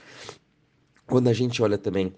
Quando 1.05 1.27
a 1.27 1.33
gente 1.33 1.61
olha 1.61 1.77
também 1.77 2.13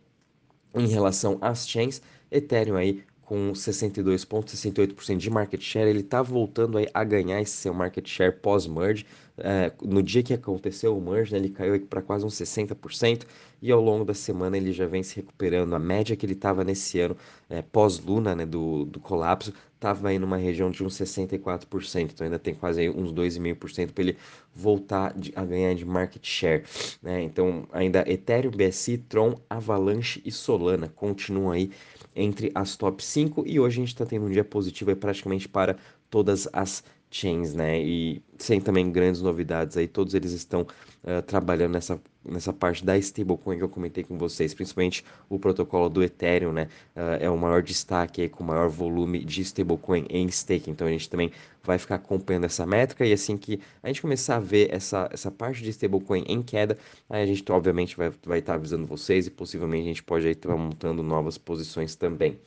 em 0.76 0.88
relação 0.88 1.38
às 1.42 1.68
chains, 1.68 2.02
Ethereum 2.32 2.76
aí 2.76 3.04
com 3.28 3.52
62,68% 3.52 5.18
de 5.18 5.30
market 5.30 5.62
share, 5.62 5.90
ele 5.90 6.00
está 6.00 6.22
voltando 6.22 6.78
a 6.94 7.04
ganhar 7.04 7.42
esse 7.42 7.52
seu 7.52 7.74
market 7.74 8.08
share 8.08 8.32
pós-merge. 8.32 9.06
É, 9.38 9.70
no 9.82 10.02
dia 10.02 10.24
que 10.24 10.34
aconteceu 10.34 10.98
o 10.98 11.02
merge, 11.02 11.34
né, 11.34 11.38
ele 11.40 11.50
caiu 11.50 11.78
para 11.82 12.02
quase 12.02 12.26
uns 12.26 12.36
60%, 12.36 13.26
e 13.62 13.70
ao 13.70 13.82
longo 13.82 14.06
da 14.06 14.14
semana 14.14 14.56
ele 14.56 14.72
já 14.72 14.88
vem 14.88 15.04
se 15.04 15.18
recuperando. 15.18 15.76
A 15.76 15.80
média 15.80 16.16
que 16.16 16.26
ele 16.26 16.34
estava 16.34 16.64
nesse 16.64 17.02
ano, 17.02 17.18
é, 17.50 17.62
pós-luna, 17.62 18.34
né, 18.34 18.46
do, 18.46 18.86
do 18.86 18.98
colapso, 18.98 19.54
estava 19.76 20.08
aí 20.08 20.18
numa 20.18 20.38
região 20.38 20.72
de 20.72 20.82
uns 20.82 20.98
64%, 20.98 22.12
então 22.14 22.24
ainda 22.24 22.40
tem 22.40 22.56
quase 22.56 22.80
aí 22.80 22.90
uns 22.90 23.12
2,5% 23.12 23.92
para 23.92 24.04
ele 24.06 24.18
voltar 24.56 25.14
de, 25.14 25.34
a 25.36 25.44
ganhar 25.44 25.76
de 25.76 25.86
market 25.86 26.26
share. 26.26 26.64
Né? 27.04 27.22
Então, 27.24 27.68
ainda 27.74 28.10
Ethereum, 28.10 28.52
BSC, 28.52 29.00
Tron, 29.10 29.38
Avalanche 29.50 30.22
e 30.26 30.32
Solana 30.32 30.88
continuam 30.96 31.52
aí 31.52 31.72
entre 32.18 32.52
as 32.56 32.76
top 32.76 33.04
5 33.04 33.44
e 33.46 33.60
hoje 33.60 33.78
a 33.78 33.80
gente 33.82 33.94
está 33.94 34.06
tendo 34.06 34.26
um 34.26 34.30
dia 34.30 34.44
positivo 34.44 34.90
aí 34.90 34.96
praticamente 34.96 35.48
para 35.48 35.78
todas 36.10 36.48
as 36.52 36.84
chains, 37.18 37.54
né? 37.54 37.82
E 37.82 38.22
sem 38.38 38.62
também 38.62 38.92
grandes 38.92 39.22
novidades 39.22 39.76
aí, 39.78 39.88
todos 39.88 40.14
eles 40.14 40.32
estão 40.32 40.62
uh, 40.62 41.22
trabalhando 41.24 41.74
nessa, 41.74 42.00
nessa 42.24 42.54
parte 42.54 42.86
da 42.86 42.98
stablecoin 42.98 43.58
que 43.58 43.64
eu 43.64 43.70
comentei 43.70 44.04
com 44.04 44.18
vocês, 44.18 44.54
principalmente 44.54 45.04
o 45.28 45.40
protocolo 45.40 45.90
do 45.90 46.04
Ethereum, 46.04 46.54
né? 46.54 46.68
Uh, 46.96 47.18
é 47.20 47.30
o 47.30 47.38
maior 47.38 47.64
destaque 47.64 48.22
aí, 48.22 48.30
com 48.30 48.44
o 48.44 48.48
maior 48.48 48.70
volume 48.70 49.24
de 49.26 49.42
stablecoin 49.42 50.06
em 50.10 50.30
stake. 50.30 50.70
Então 50.70 50.86
a 50.88 50.92
gente 50.92 51.10
também 51.10 51.32
vai 51.64 51.78
ficar 51.78 51.96
acompanhando 51.96 52.46
essa 52.46 52.66
métrica 52.66 53.06
e 53.06 53.12
assim 53.12 53.38
que 53.38 53.60
a 53.82 53.88
gente 53.88 54.02
começar 54.02 54.38
a 54.38 54.40
ver 54.40 54.74
essa, 54.74 55.10
essa 55.12 55.32
parte 55.32 55.64
de 55.64 55.70
stablecoin 55.72 56.24
em 56.28 56.42
queda, 56.44 56.78
aí 57.10 57.24
a 57.24 57.26
gente 57.26 57.44
obviamente 57.52 57.98
vai 57.98 58.10
estar 58.10 58.30
vai 58.30 58.42
tá 58.42 58.54
avisando 58.54 58.86
vocês 58.86 59.28
e 59.28 59.32
possivelmente 59.32 59.84
a 59.84 59.88
gente 59.88 60.04
pode 60.04 60.28
estar 60.28 60.56
montando 60.56 61.02
novas 61.04 61.38
posições 61.38 61.96
também. 61.96 62.40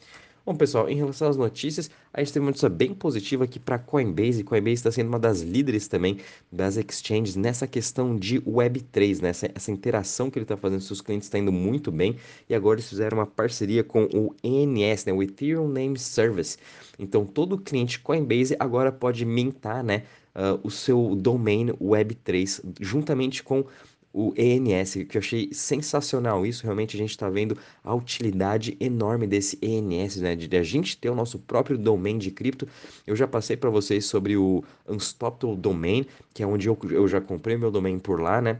Bom, 0.45 0.55
pessoal, 0.55 0.89
em 0.89 0.97
relação 0.97 1.29
às 1.29 1.37
notícias, 1.37 1.91
a 2.13 2.21
gente 2.21 2.33
tem 2.33 2.41
uma 2.41 2.47
notícia 2.47 2.69
bem 2.71 2.95
positiva 2.95 3.45
aqui 3.45 3.59
para 3.59 3.79
Coinbase. 3.79 4.43
Coinbase 4.43 4.75
está 4.75 4.91
sendo 4.91 5.09
uma 5.09 5.19
das 5.19 5.43
líderes 5.43 5.87
também 5.87 6.19
das 6.51 6.79
exchanges 6.79 7.37
nessa 7.37 7.67
questão 7.67 8.17
de 8.17 8.41
Web3, 8.41 9.21
né? 9.21 9.29
Essa, 9.29 9.51
essa 9.55 9.71
interação 9.71 10.31
que 10.31 10.39
ele 10.39 10.45
está 10.45 10.57
fazendo 10.57 10.81
com 10.81 10.87
seus 10.87 11.03
clientes 11.03 11.29
está 11.29 11.39
indo 11.39 11.53
muito 11.53 11.93
bem. 11.93 12.17
E 12.49 12.55
agora 12.55 12.77
eles 12.77 12.89
fizeram 12.89 13.19
uma 13.19 13.27
parceria 13.27 13.85
com 13.85 14.05
o 14.05 14.35
ENS, 14.43 15.05
né? 15.05 15.13
o 15.13 15.23
Ethereum 15.23 15.69
Name 15.69 15.99
Service. 15.99 16.57
Então, 16.99 17.27
todo 17.27 17.59
cliente 17.59 18.01
Coinbase 18.01 18.57
agora 18.59 18.91
pode 18.91 19.27
mintar 19.27 19.85
né? 19.85 20.05
Uh, 20.35 20.61
o 20.63 20.71
seu 20.71 21.17
domain 21.17 21.71
Web3 21.83 22.63
juntamente 22.81 23.43
com 23.43 23.65
o 24.13 24.35
ENS, 24.37 24.95
que 25.09 25.17
eu 25.17 25.21
achei 25.21 25.49
sensacional 25.53 26.45
isso. 26.45 26.65
Realmente 26.65 26.97
a 26.97 26.99
gente 26.99 27.11
está 27.11 27.29
vendo 27.31 27.57
a 27.85 27.95
utilidade 27.95 28.77
enorme 28.81 29.27
desse 29.27 29.59
ENS, 29.63 30.17
né? 30.17 30.35
De, 30.35 30.57
a 30.57 30.63
gente 30.63 30.97
ter 30.97 31.11
o 31.11 31.15
nosso 31.15 31.39
próprio 31.39 31.79
domain 31.79 32.19
de 32.19 32.31
cripto. 32.31 32.67
Eu 33.07 33.15
já 33.15 33.27
passei 33.27 33.57
para 33.57 33.71
vocês 33.71 34.05
sobre 34.05 34.37
o 34.37 34.65
Unstoppable 34.89 35.57
Domain, 35.57 36.07
que 36.35 36.43
é 36.43 36.47
onde 36.47 36.69
eu, 36.69 36.77
eu 36.91 37.07
já 37.07 37.21
comprei 37.21 37.57
meu 37.57 37.71
domain 37.71 37.99
por 37.99 38.21
lá, 38.21 38.41
né? 38.41 38.59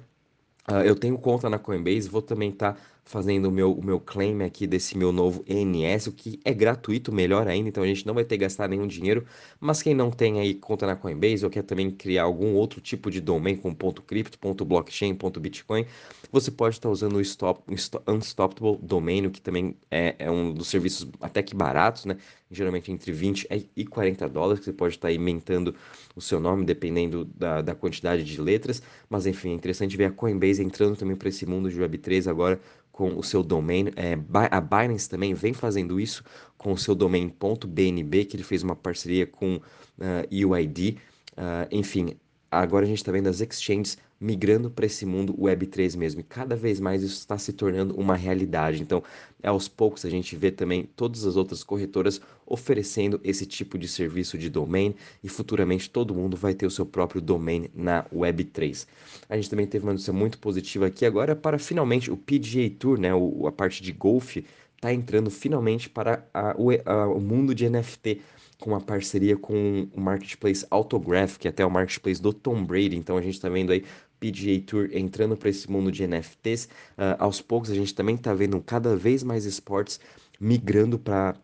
Uh, 0.71 0.83
eu 0.85 0.95
tenho 0.95 1.19
conta 1.19 1.51
na 1.51 1.59
Coinbase, 1.59 2.09
vou 2.09 2.23
também 2.23 2.51
estar 2.51 2.75
tá 2.75 2.81
fazendo 3.11 3.47
o 3.47 3.51
meu, 3.51 3.73
o 3.73 3.85
meu 3.85 3.99
claim 3.99 4.41
aqui 4.45 4.69
desse 4.69 4.97
meu 4.97 5.11
novo 5.11 5.45
ENS, 5.49 6.07
o 6.07 6.13
que 6.13 6.39
é 6.45 6.55
gratuito, 6.55 7.13
melhor 7.13 7.49
ainda, 7.49 7.69
então 7.69 7.83
a 7.83 7.87
gente 7.87 8.07
não 8.07 8.15
vai 8.15 8.23
ter 8.23 8.37
que 8.37 8.43
gastar 8.43 8.69
nenhum 8.69 8.87
dinheiro, 8.87 9.27
mas 9.59 9.83
quem 9.83 9.95
não 9.95 10.13
tem 10.13 10.39
aí 10.39 10.55
conta 10.55 10.87
na 10.87 10.95
Coinbase 10.95 11.45
ou 11.45 11.51
quer 11.51 11.65
também 11.65 11.91
criar 11.91 12.23
algum 12.23 12.55
outro 12.55 12.81
tipo 12.81 13.11
de 13.11 13.21
domain 13.21 13.57
com 13.57 13.75
ponto 13.75 14.01
.cripto, 14.01 14.39
ponto 14.39 14.65
.blockchain, 14.65 15.13
ponto 15.17 15.41
.bitcoin, 15.41 15.85
você 16.31 16.53
pode 16.53 16.77
estar 16.77 16.89
usando 16.89 17.17
o 17.17 17.21
Stop, 17.21 17.65
Unstoppable 18.07 18.79
Domain, 18.81 19.29
que 19.29 19.41
também 19.41 19.77
é, 19.91 20.15
é 20.17 20.31
um 20.31 20.55
dos 20.55 20.69
serviços 20.69 21.09
até 21.21 21.43
que 21.43 21.55
baratos, 21.55 22.05
né? 22.05 22.17
geralmente 22.51 22.91
entre 22.91 23.13
20 23.13 23.47
e 23.77 23.87
40 23.87 24.29
dólares, 24.29 24.59
que 24.59 24.65
você 24.65 24.73
pode 24.73 24.95
estar 24.97 25.13
inventando 25.13 25.75
o 26.17 26.21
seu 26.21 26.41
nome, 26.41 26.65
dependendo 26.65 27.25
da, 27.25 27.63
da 27.63 27.75
quantidade 27.75 28.25
de 28.25 28.41
letras. 28.41 28.83
Mas 29.09 29.27
enfim, 29.27 29.51
é 29.51 29.55
interessante 29.55 29.97
ver 29.97 30.07
a 30.07 30.11
Coinbase 30.11 30.63
entrando 30.63 30.97
também 30.97 31.17
para 31.17 31.29
esse 31.29 31.47
mundo 31.47 31.71
de 31.71 31.79
Web3 31.79 32.29
agora 32.29 32.61
com 33.01 33.19
o 33.19 33.23
seu 33.23 33.43
domain. 33.43 33.87
É, 33.97 34.13
a 34.51 34.61
Binance 34.61 35.09
também 35.09 35.33
vem 35.33 35.55
fazendo 35.55 35.99
isso 35.99 36.23
com 36.59 36.73
o 36.73 36.77
seu 36.77 36.95
domain.bnb, 36.95 38.27
que 38.27 38.37
ele 38.37 38.43
fez 38.43 38.63
uma 38.63 38.77
parceria 38.77 39.27
com 39.27 39.57
uh, 39.57 40.47
UID. 40.47 40.99
Uh, 41.33 41.67
enfim, 41.71 42.15
agora 42.51 42.85
a 42.85 42.89
gente 42.89 42.99
está 42.99 43.13
vendo 43.13 43.29
as 43.29 43.41
exchanges 43.41 43.97
migrando 44.21 44.71
para 44.71 44.85
esse 44.85 45.07
mundo 45.07 45.35
Web3 45.35 45.97
mesmo. 45.97 46.21
E 46.21 46.25
cada 46.25 46.55
vez 46.55 46.79
mais 46.79 47.03
isso 47.03 47.15
está 47.15 47.39
se 47.39 47.53
tornando 47.55 47.95
uma 47.95 48.15
realidade. 48.15 48.83
Então, 48.83 49.03
aos 49.43 49.67
poucos 49.67 50.05
a 50.05 50.11
gente 50.11 50.37
vê 50.37 50.51
também 50.51 50.89
todas 50.95 51.25
as 51.25 51.37
outras 51.37 51.65
corretoras 51.65 52.21
oferecendo 52.47 53.19
esse 53.25 53.47
tipo 53.47 53.79
de 53.79 53.89
serviço 53.89 54.37
de 54.37 54.51
domain 54.51 54.95
e 55.25 55.29
futuramente 55.29 55.89
todo 55.89 56.15
mundo 56.15 56.37
vai 56.37 56.53
ter 56.53 56.67
o 56.67 56.71
seu 56.71 56.85
próprio 56.85 57.23
domain 57.23 57.71
na 57.75 58.05
Web3. 58.15 58.87
A 59.29 59.37
gente 59.37 59.49
também 59.49 59.67
teve 59.67 59.87
uma 59.87 59.93
notícia 59.93 60.13
muito 60.13 60.39
positiva 60.39 60.87
aqui 60.87 61.07
agora 61.07 61.35
para 61.35 61.59
finalmente 61.59 62.11
o 62.11 62.17
PGA 62.17 62.69
Tour, 62.79 62.99
né, 62.99 63.11
a 63.47 63.53
parte 63.53 63.83
de 63.83 63.93
golfe, 63.93 64.45
está 64.77 64.93
entrando 64.93 65.31
finalmente 65.31 65.89
para 65.89 66.27
a, 66.33 66.51
a, 66.51 67.07
o 67.09 67.21
mundo 67.21 67.55
de 67.55 67.69
NFT 67.69 68.21
com 68.61 68.71
uma 68.71 68.81
parceria 68.81 69.37
com 69.37 69.89
o 69.93 70.01
marketplace 70.01 70.65
Autograph, 70.71 71.39
que 71.39 71.49
é 71.49 71.51
até 71.51 71.65
o 71.65 71.71
marketplace 71.71 72.21
do 72.21 72.33
Tom 72.33 72.65
Brady. 72.65 72.97
Então 72.97 73.17
a 73.17 73.23
gente 73.23 73.35
está 73.35 73.49
vendo 73.49 73.73
aí 73.73 73.85
PGA 74.21 74.61
Tour 74.67 74.91
entrando 74.93 75.37
para 75.37 75.49
esse 75.49 75.71
mundo 75.71 75.91
de 75.91 76.07
NFTs. 76.07 76.67
Uh, 76.67 76.69
ah, 76.99 77.17
aos 77.21 77.41
poucos 77.41 77.71
a 77.71 77.75
gente 77.75 77.95
também 77.95 78.15
está 78.15 78.35
vendo 78.35 78.61
cada 78.61 78.95
vez 78.95 79.23
mais 79.23 79.47
esportes 79.47 79.99
migrando 80.39 80.99
para 80.99 81.35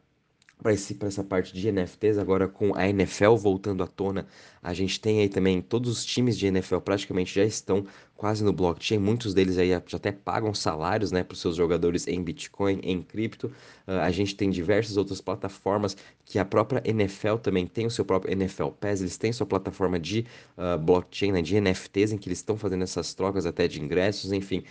para 0.62 0.72
essa 0.72 1.22
parte 1.22 1.52
de 1.52 1.70
NFTs, 1.70 2.16
agora 2.16 2.48
com 2.48 2.74
a 2.74 2.88
NFL 2.88 3.34
voltando 3.34 3.82
à 3.82 3.86
tona, 3.86 4.26
a 4.62 4.72
gente 4.72 4.98
tem 4.98 5.20
aí 5.20 5.28
também 5.28 5.60
todos 5.60 5.90
os 5.90 6.04
times 6.04 6.36
de 6.38 6.46
NFL 6.46 6.78
praticamente 6.78 7.34
já 7.34 7.44
estão 7.44 7.86
quase 8.16 8.42
no 8.42 8.52
blockchain, 8.52 8.98
muitos 8.98 9.34
deles 9.34 9.58
aí 9.58 9.70
já 9.86 9.96
até 9.96 10.10
pagam 10.10 10.54
salários, 10.54 11.12
né, 11.12 11.22
para 11.22 11.34
os 11.34 11.40
seus 11.40 11.54
jogadores 11.54 12.06
em 12.06 12.22
Bitcoin, 12.22 12.80
em 12.82 13.02
cripto. 13.02 13.48
Uh, 13.86 14.00
a 14.02 14.10
gente 14.10 14.34
tem 14.34 14.50
diversas 14.50 14.96
outras 14.96 15.20
plataformas 15.20 15.96
que 16.24 16.38
a 16.38 16.44
própria 16.44 16.82
NFL 16.84 17.36
também 17.36 17.66
tem 17.66 17.86
o 17.86 17.90
seu 17.90 18.04
próprio 18.04 18.32
NFL 18.32 18.68
Pass, 18.80 19.00
eles 19.00 19.16
têm 19.16 19.32
sua 19.32 19.46
plataforma 19.46 19.98
de 19.98 20.26
uh, 20.56 20.78
blockchain, 20.78 21.32
né, 21.32 21.42
de 21.42 21.60
NFTs, 21.60 22.12
em 22.12 22.18
que 22.18 22.28
eles 22.28 22.38
estão 22.38 22.56
fazendo 22.56 22.82
essas 22.82 23.12
trocas 23.12 23.44
até 23.44 23.68
de 23.68 23.80
ingressos, 23.80 24.32
enfim, 24.32 24.64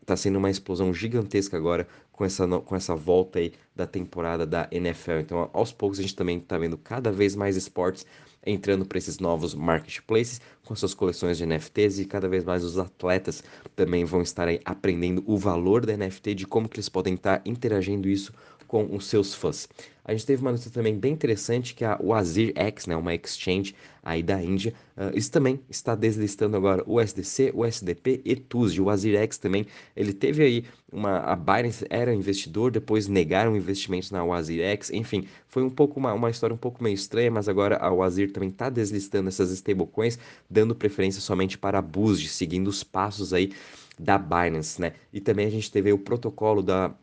está 0.00 0.14
uh, 0.14 0.16
sendo 0.16 0.38
uma 0.38 0.50
explosão 0.50 0.94
gigantesca 0.94 1.56
agora 1.56 1.86
com 2.12 2.24
essa, 2.24 2.46
com 2.46 2.76
essa 2.76 2.94
volta 2.94 3.38
aí 3.38 3.52
da 3.74 3.86
temporada 3.86 4.44
da 4.44 4.68
NFL. 4.70 5.18
Então, 5.20 5.50
aos 5.52 5.72
poucos 5.72 5.98
a 5.98 6.02
gente 6.02 6.16
também 6.16 6.38
está 6.38 6.58
vendo 6.58 6.76
cada 6.76 7.12
vez 7.12 7.36
mais 7.36 7.56
esportes 7.56 8.06
entrando 8.48 8.86
para 8.86 8.98
esses 8.98 9.18
novos 9.18 9.54
marketplaces 9.54 10.40
com 10.64 10.74
suas 10.74 10.94
coleções 10.94 11.38
de 11.38 11.46
NFTs 11.46 11.98
e 11.98 12.04
cada 12.04 12.28
vez 12.28 12.44
mais 12.44 12.64
os 12.64 12.78
atletas 12.78 13.42
também 13.76 14.04
vão 14.04 14.22
estar 14.22 14.48
aprendendo 14.64 15.22
o 15.26 15.36
valor 15.36 15.84
da 15.84 15.96
NFT, 15.96 16.34
de 16.34 16.46
como 16.46 16.68
que 16.68 16.76
eles 16.76 16.88
podem 16.88 17.14
estar 17.14 17.40
interagindo 17.44 18.08
isso 18.08 18.32
com 18.68 18.94
os 18.94 19.06
seus 19.06 19.34
fãs. 19.34 19.66
A 20.04 20.12
gente 20.12 20.24
teve 20.24 20.40
uma 20.40 20.52
notícia 20.52 20.70
também 20.70 20.98
bem 20.98 21.12
interessante 21.12 21.74
que 21.74 21.84
a 21.84 21.98
Wazir 22.02 22.52
X, 22.54 22.86
né, 22.86 22.96
uma 22.96 23.14
exchange 23.14 23.74
aí 24.02 24.22
da 24.22 24.42
Índia, 24.42 24.72
uh, 24.96 25.14
isso 25.14 25.30
também 25.30 25.60
está 25.68 25.94
deslistando 25.94 26.56
agora 26.56 26.82
o 26.86 26.98
USDC, 26.98 27.52
o 27.54 27.62
USDP 27.66 28.22
e 28.24 28.34
TUSD. 28.34 28.80
O 28.80 28.84
Wazir 28.84 29.18
X 29.18 29.36
também, 29.36 29.66
ele 29.94 30.14
teve 30.14 30.42
aí 30.42 30.64
uma 30.90 31.18
a 31.18 31.36
Binance 31.36 31.84
era 31.90 32.14
investidor, 32.14 32.70
depois 32.70 33.06
negaram 33.06 33.54
investimentos 33.54 34.10
na 34.10 34.24
Wazir 34.24 34.62
X, 34.62 34.90
enfim, 34.90 35.26
foi 35.46 35.62
um 35.62 35.68
pouco 35.68 36.00
uma, 36.00 36.14
uma 36.14 36.30
história 36.30 36.54
um 36.54 36.58
pouco 36.58 36.82
meio 36.82 36.94
estranha, 36.94 37.30
mas 37.30 37.46
agora 37.46 37.76
a 37.76 37.90
Wazir 37.92 38.32
também 38.32 38.48
está 38.48 38.70
deslistando 38.70 39.28
essas 39.28 39.50
stablecoins, 39.50 40.18
dando 40.48 40.74
preferência 40.74 41.20
somente 41.20 41.58
para 41.58 41.80
a 41.80 41.82
BUSD, 41.82 42.28
seguindo 42.28 42.68
os 42.68 42.82
passos 42.82 43.34
aí 43.34 43.52
da 43.98 44.16
Binance, 44.16 44.80
né? 44.80 44.94
E 45.12 45.20
também 45.20 45.46
a 45.46 45.50
gente 45.50 45.70
teve 45.70 45.92
o 45.92 45.98
protocolo 45.98 46.62
da 46.62 46.94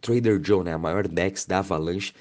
Trader 0.00 0.40
Joe, 0.42 0.64
né, 0.64 0.72
a 0.72 0.78
maior 0.78 1.06
DEX 1.06 1.46
da 1.46 1.58
Avalanche, 1.58 2.12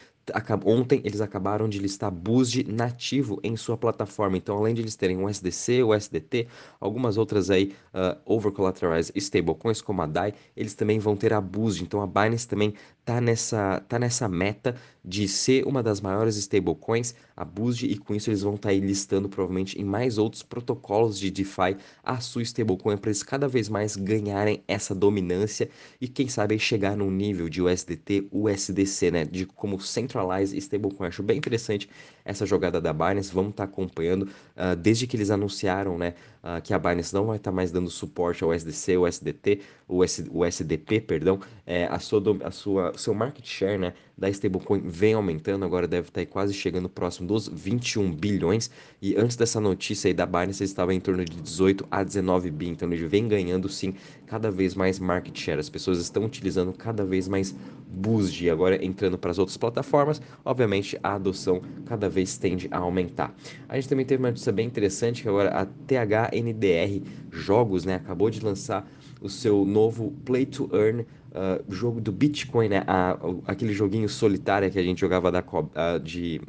ontem 0.65 1.01
eles 1.03 1.21
acabaram 1.21 1.69
de 1.69 1.79
listar 1.79 2.11
BUSD 2.11 2.63
nativo 2.63 3.39
em 3.43 3.55
sua 3.55 3.77
plataforma. 3.77 4.37
Então, 4.37 4.57
além 4.57 4.73
de 4.73 4.81
eles 4.81 4.95
terem 4.95 5.17
o 5.17 5.29
SDC, 5.29 5.83
o 5.83 5.93
SDT, 5.93 6.47
algumas 6.79 7.17
outras 7.17 7.49
aí 7.49 7.73
uh, 7.93 8.19
over-collateralized 8.25 9.15
stablecoins 9.15 9.81
como 9.81 10.01
a 10.01 10.05
DAI, 10.05 10.33
eles 10.55 10.73
também 10.73 10.99
vão 10.99 11.15
ter 11.15 11.33
a 11.33 11.41
BUSD. 11.41 11.83
Então, 11.83 12.01
a 12.01 12.07
Binance 12.07 12.47
também 12.47 12.73
tá 13.05 13.21
nessa, 13.21 13.79
tá 13.87 13.99
nessa 13.99 14.27
meta 14.27 14.75
de 15.07 15.27
ser 15.27 15.63
uma 15.67 15.83
das 15.83 16.01
maiores 16.01 16.35
stablecoins, 16.35 17.13
a 17.37 17.45
BUSD, 17.45 17.85
e 17.85 17.97
com 17.97 18.15
isso 18.15 18.31
eles 18.31 18.41
vão 18.41 18.55
estar 18.55 18.69
tá 18.69 18.73
aí 18.73 18.79
listando 18.79 19.29
provavelmente 19.29 19.79
em 19.79 19.83
mais 19.83 20.17
outros 20.17 20.41
protocolos 20.41 21.19
de 21.19 21.29
DeFi 21.29 21.77
a 22.03 22.19
sua 22.19 22.41
stablecoin 22.41 22.97
para 22.97 23.11
eles 23.11 23.21
cada 23.21 23.47
vez 23.47 23.69
mais 23.69 23.95
ganharem 23.95 24.63
essa 24.67 24.95
dominância 24.95 25.69
e 26.01 26.07
quem 26.07 26.27
sabe 26.27 26.57
chegar 26.57 26.97
num 26.97 27.11
nível 27.11 27.47
de 27.47 27.61
USDT, 27.61 28.27
USDC, 28.31 29.11
né, 29.11 29.25
de 29.25 29.45
como 29.45 29.79
centralized 29.79 30.57
stablecoin. 30.57 31.07
Acho 31.07 31.21
bem 31.21 31.37
interessante 31.37 31.87
essa 32.23 32.43
jogada 32.43 32.81
da 32.81 32.91
Binance, 32.91 33.31
vamos 33.31 33.51
estar 33.51 33.67
tá 33.67 33.71
acompanhando 33.71 34.23
uh, 34.23 34.75
desde 34.75 35.05
que 35.05 35.15
eles 35.15 35.29
anunciaram, 35.29 35.95
né, 35.95 36.15
uh, 36.45 36.61
que 36.61 36.73
a 36.73 36.79
Binance 36.79 37.13
não 37.13 37.25
vai 37.25 37.37
estar 37.37 37.49
tá 37.49 37.55
mais 37.55 37.71
dando 37.71 37.89
suporte 37.89 38.43
ao 38.43 38.51
USDC, 38.51 38.97
o 38.97 39.07
SDT, 39.07 39.61
o, 39.87 40.03
S, 40.03 40.29
o 40.31 40.45
SDP, 40.45 41.01
perdão, 41.01 41.39
é, 41.65 41.85
a 41.87 41.97
sua, 41.99 42.21
a 42.43 42.51
sua 42.51 42.93
seu 42.95 43.13
market 43.13 43.45
share 43.45 43.79
né, 43.79 43.93
da 44.17 44.29
stablecoin 44.29 44.81
vem 44.85 45.13
aumentando, 45.13 45.65
agora 45.65 45.87
deve 45.87 46.07
estar 46.07 46.25
quase 46.25 46.53
chegando 46.53 46.87
próximo 46.87 47.27
dos 47.27 47.47
21 47.47 48.11
bilhões. 48.11 48.69
E 49.01 49.15
antes 49.15 49.35
dessa 49.35 49.59
notícia 49.59 50.07
aí 50.07 50.13
da 50.13 50.25
Binance, 50.25 50.63
estava 50.63 50.93
em 50.93 50.99
torno 50.99 51.25
de 51.25 51.41
18 51.41 51.85
a 51.91 52.03
19 52.03 52.49
bi, 52.51 52.69
então 52.69 52.91
ele 52.91 53.07
vem 53.07 53.27
ganhando 53.27 53.67
sim 53.67 53.93
cada 54.25 54.49
vez 54.49 54.73
mais 54.73 54.99
market 54.99 55.37
share. 55.37 55.59
As 55.59 55.69
pessoas 55.69 55.99
estão 55.99 56.23
utilizando 56.23 56.71
cada 56.73 57.05
vez 57.05 57.27
mais 57.27 57.53
Boost, 57.87 58.49
agora 58.49 58.83
entrando 58.83 59.17
para 59.17 59.31
as 59.31 59.37
outras 59.37 59.57
plataformas, 59.57 60.21
obviamente 60.43 60.97
a 61.03 61.15
adoção 61.15 61.61
cada 61.85 62.09
vez 62.09 62.37
tende 62.37 62.67
a 62.71 62.79
aumentar. 62.79 63.33
A 63.69 63.75
gente 63.75 63.89
também 63.89 64.05
teve 64.05 64.21
uma 64.21 64.29
notícia 64.29 64.51
bem 64.51 64.67
interessante 64.67 65.21
que 65.21 65.29
agora 65.29 65.49
a 65.49 65.65
THNDR 65.65 67.01
Jogos, 67.31 67.85
né, 67.85 67.95
acabou 67.95 68.29
de 68.29 68.43
lançar 68.43 68.89
o 69.21 69.29
seu 69.29 69.65
novo 69.65 70.11
Play 70.25 70.45
to 70.45 70.69
Earn 70.73 71.05
uh, 71.35 71.73
jogo 71.73 71.99
do 71.99 72.11
Bitcoin, 72.11 72.69
né? 72.69 72.83
A, 72.87 73.17
aquele 73.45 73.73
joguinho 73.73 74.07
solitário 74.07 74.71
que 74.71 74.79
a 74.79 74.83
gente 74.83 74.99
jogava 74.99 75.31
da, 75.31 75.41
uh, 75.41 75.99
de, 75.99 76.41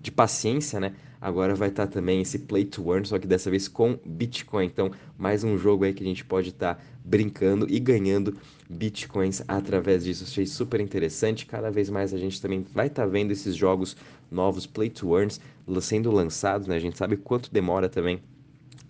de 0.00 0.10
paciência, 0.10 0.78
né? 0.78 0.94
Agora 1.20 1.52
vai 1.54 1.68
estar 1.68 1.86
tá 1.86 1.92
também 1.92 2.22
esse 2.22 2.38
Play 2.38 2.64
to 2.64 2.92
Earn, 2.92 3.04
só 3.04 3.18
que 3.18 3.26
dessa 3.26 3.50
vez 3.50 3.66
com 3.66 3.98
Bitcoin. 4.06 4.66
Então, 4.66 4.90
mais 5.16 5.42
um 5.42 5.58
jogo 5.58 5.84
aí 5.84 5.92
que 5.92 6.02
a 6.02 6.06
gente 6.06 6.24
pode 6.24 6.50
estar 6.50 6.76
tá 6.76 6.80
brincando 7.04 7.66
e 7.68 7.80
ganhando 7.80 8.36
Bitcoins 8.70 9.42
através 9.48 10.04
disso. 10.04 10.22
Achei 10.22 10.46
super 10.46 10.80
interessante. 10.80 11.44
Cada 11.44 11.70
vez 11.70 11.90
mais 11.90 12.14
a 12.14 12.18
gente 12.18 12.40
também 12.40 12.64
vai 12.72 12.86
estar 12.86 13.02
tá 13.02 13.08
vendo 13.08 13.32
esses 13.32 13.56
jogos 13.56 13.96
novos 14.30 14.64
Play 14.64 14.90
to 14.90 15.18
Earns 15.18 15.40
sendo 15.80 16.12
lançados, 16.12 16.68
né? 16.68 16.76
A 16.76 16.80
gente 16.80 16.96
sabe 16.96 17.16
quanto 17.16 17.52
demora 17.52 17.88
também 17.88 18.20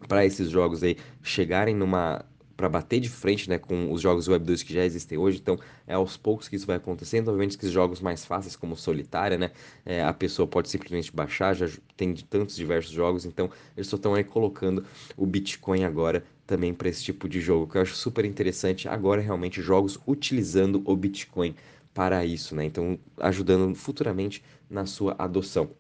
para 0.06 0.25
esses 0.25 0.50
jogos 0.50 0.82
aí 0.82 0.97
chegarem 1.23 1.75
numa 1.75 2.25
para 2.58 2.68
bater 2.68 2.98
de 2.98 3.08
frente 3.08 3.48
né, 3.48 3.56
com 3.56 3.92
os 3.92 4.00
jogos 4.00 4.26
Web 4.26 4.44
2 4.44 4.64
que 4.64 4.74
já 4.74 4.84
existem 4.84 5.16
hoje. 5.16 5.38
Então, 5.40 5.56
é 5.86 5.94
aos 5.94 6.16
poucos 6.16 6.48
que 6.48 6.56
isso 6.56 6.66
vai 6.66 6.74
acontecendo. 6.76 7.28
Obviamente 7.28 7.56
que 7.56 7.64
os 7.64 7.70
jogos 7.70 8.00
mais 8.00 8.24
fáceis, 8.24 8.56
como 8.56 8.76
Solitária, 8.76 9.38
né, 9.38 9.52
é, 9.86 10.02
a 10.02 10.12
pessoa 10.12 10.44
pode 10.44 10.68
simplesmente 10.68 11.14
baixar, 11.14 11.54
já 11.54 11.68
tem 11.96 12.12
tantos 12.16 12.56
diversos 12.56 12.90
jogos. 12.90 13.24
Então, 13.24 13.48
eles 13.76 13.86
só 13.86 13.94
estão 13.94 14.12
aí 14.12 14.24
colocando 14.24 14.84
o 15.16 15.24
Bitcoin 15.24 15.84
agora 15.84 16.24
também 16.48 16.74
para 16.74 16.88
esse 16.88 17.04
tipo 17.04 17.28
de 17.28 17.40
jogo, 17.40 17.70
que 17.70 17.78
eu 17.78 17.82
acho 17.82 17.94
super 17.94 18.24
interessante. 18.24 18.88
Agora, 18.88 19.20
realmente, 19.20 19.62
jogos 19.62 19.96
utilizando 20.04 20.82
o 20.84 20.96
Bitcoin 20.96 21.54
para 21.94 22.24
isso, 22.24 22.56
né? 22.56 22.64
Então, 22.64 22.98
ajudando 23.18 23.72
futuramente 23.76 24.42
na 24.68 24.84
sua 24.84 25.14
adoção. 25.16 25.70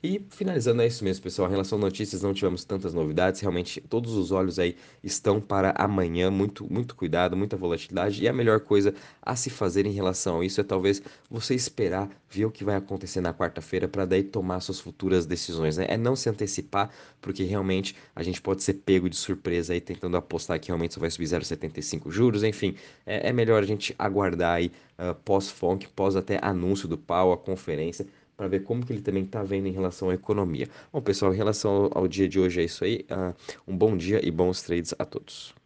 E 0.00 0.24
finalizando, 0.30 0.80
é 0.80 0.86
isso 0.86 1.02
mesmo, 1.02 1.24
pessoal. 1.24 1.48
Em 1.48 1.50
relação 1.50 1.76
a 1.76 1.80
notícias, 1.80 2.22
não 2.22 2.32
tivemos 2.32 2.64
tantas 2.64 2.94
novidades. 2.94 3.40
Realmente, 3.40 3.80
todos 3.80 4.14
os 4.14 4.30
olhos 4.30 4.56
aí 4.56 4.76
estão 5.02 5.40
para 5.40 5.74
amanhã. 5.76 6.30
Muito, 6.30 6.72
muito 6.72 6.94
cuidado, 6.94 7.36
muita 7.36 7.56
volatilidade. 7.56 8.22
E 8.22 8.28
a 8.28 8.32
melhor 8.32 8.60
coisa 8.60 8.94
a 9.20 9.34
se 9.34 9.50
fazer 9.50 9.86
em 9.86 9.90
relação 9.90 10.40
a 10.40 10.46
isso 10.46 10.60
é 10.60 10.64
talvez 10.64 11.02
você 11.28 11.52
esperar 11.52 12.08
ver 12.30 12.44
o 12.44 12.50
que 12.50 12.62
vai 12.62 12.76
acontecer 12.76 13.20
na 13.20 13.34
quarta-feira 13.34 13.88
para 13.88 14.04
daí 14.04 14.22
tomar 14.22 14.60
suas 14.60 14.78
futuras 14.78 15.26
decisões. 15.26 15.76
Né? 15.76 15.86
É 15.88 15.96
não 15.96 16.14
se 16.14 16.28
antecipar, 16.28 16.90
porque 17.20 17.42
realmente 17.42 17.96
a 18.14 18.22
gente 18.22 18.40
pode 18.40 18.62
ser 18.62 18.74
pego 18.74 19.10
de 19.10 19.16
surpresa 19.16 19.72
aí 19.72 19.80
tentando 19.80 20.16
apostar 20.16 20.60
que 20.60 20.68
realmente 20.68 20.94
só 20.94 21.00
vai 21.00 21.10
subir 21.10 21.24
0,75 21.24 22.08
juros. 22.08 22.44
Enfim, 22.44 22.76
é, 23.04 23.30
é 23.30 23.32
melhor 23.32 23.64
a 23.64 23.66
gente 23.66 23.96
aguardar 23.98 24.54
aí 24.54 24.70
uh, 24.96 25.12
pós-FONC, 25.24 25.88
pós 25.88 26.14
até 26.14 26.38
anúncio 26.40 26.86
do 26.86 26.96
pau, 26.96 27.32
a 27.32 27.36
conferência 27.36 28.06
para 28.38 28.46
ver 28.46 28.60
como 28.60 28.86
que 28.86 28.92
ele 28.92 29.02
também 29.02 29.24
está 29.24 29.42
vendo 29.42 29.66
em 29.66 29.72
relação 29.72 30.10
à 30.10 30.14
economia. 30.14 30.68
Bom, 30.92 31.02
pessoal, 31.02 31.34
em 31.34 31.36
relação 31.36 31.90
ao, 31.92 32.06
dia 32.06 32.28
de 32.28 32.38
hoje 32.38 32.60
é 32.60 32.64
isso 32.64 32.84
aí. 32.84 33.04
Uh, 33.10 33.34
um 33.66 33.76
bom 33.76 33.96
dia 33.96 34.24
e 34.24 34.30
bons 34.30 34.62
trades 34.62 34.94
a 34.96 35.04
todos. 35.04 35.57